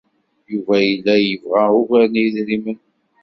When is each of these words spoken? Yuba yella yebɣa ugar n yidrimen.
Yuba 0.51 0.75
yella 0.87 1.13
yebɣa 1.19 1.63
ugar 1.79 2.03
n 2.09 2.15
yidrimen. 2.21 2.79